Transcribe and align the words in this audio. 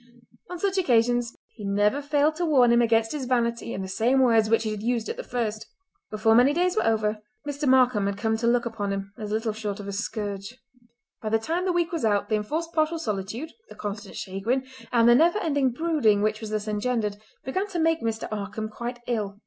On 0.49 0.57
such 0.57 0.79
occasions 0.79 1.37
he 1.49 1.63
never 1.63 2.01
failed 2.01 2.35
to 2.37 2.45
warn 2.47 2.71
him 2.71 2.81
against 2.81 3.11
his 3.11 3.25
vanity 3.25 3.71
in 3.71 3.83
the 3.83 3.87
same 3.87 4.19
words 4.21 4.49
which 4.49 4.63
he 4.63 4.71
had 4.71 4.81
used 4.81 5.07
at 5.09 5.15
the 5.15 5.21
first. 5.23 5.67
Before 6.09 6.33
many 6.33 6.53
days 6.53 6.75
were 6.75 6.87
over 6.87 7.19
Mr. 7.47 7.67
Markam 7.69 8.07
had 8.07 8.17
come 8.17 8.35
to 8.37 8.47
look 8.47 8.65
upon 8.65 8.91
him 8.91 9.13
as 9.19 9.29
little 9.29 9.53
short 9.53 9.79
of 9.79 9.87
a 9.87 9.91
scourge. 9.91 10.57
By 11.21 11.29
the 11.29 11.37
time 11.37 11.65
the 11.65 11.71
week 11.71 11.91
was 11.91 12.03
out 12.03 12.29
the 12.29 12.35
enforced 12.35 12.73
partial 12.73 12.97
solitude, 12.97 13.51
the 13.69 13.75
constant 13.75 14.15
chagrin, 14.15 14.65
and 14.91 15.07
the 15.07 15.13
never 15.13 15.37
ending 15.37 15.69
brooding 15.69 16.23
which 16.23 16.41
was 16.41 16.49
thus 16.49 16.67
engendered, 16.67 17.17
began 17.45 17.67
to 17.67 17.77
make 17.77 18.01
Mr. 18.01 18.23
Markam 18.31 18.69
quite 18.71 18.97
ill. 19.05 19.39